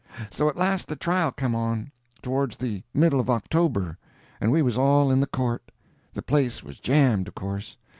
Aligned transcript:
So 0.31 0.49
at 0.49 0.55
last 0.57 0.87
the 0.87 0.95
trial 0.95 1.31
come 1.31 1.53
on, 1.53 1.91
towards 2.23 2.55
the 2.57 2.81
middle 2.91 3.19
of 3.19 3.29
October, 3.29 3.99
and 4.39 4.51
we 4.51 4.63
was 4.63 4.75
all 4.75 5.11
in 5.11 5.19
the 5.19 5.27
court. 5.27 5.71
The 6.15 6.23
place 6.23 6.63
was 6.63 6.79
jammed, 6.79 7.27
of 7.27 7.35
course. 7.35 7.77